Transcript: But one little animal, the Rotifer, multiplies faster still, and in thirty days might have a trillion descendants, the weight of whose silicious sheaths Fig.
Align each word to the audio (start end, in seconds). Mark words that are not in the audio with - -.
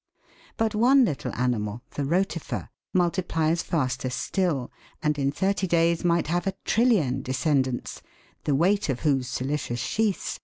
But 0.57 0.73
one 0.73 1.05
little 1.05 1.31
animal, 1.35 1.83
the 1.91 2.01
Rotifer, 2.03 2.69
multiplies 2.91 3.61
faster 3.61 4.09
still, 4.09 4.71
and 5.03 5.19
in 5.19 5.31
thirty 5.31 5.67
days 5.67 6.03
might 6.03 6.25
have 6.25 6.47
a 6.47 6.55
trillion 6.65 7.21
descendants, 7.21 8.01
the 8.45 8.55
weight 8.55 8.89
of 8.89 9.01
whose 9.01 9.27
silicious 9.27 9.79
sheaths 9.79 10.37
Fig. 10.37 10.39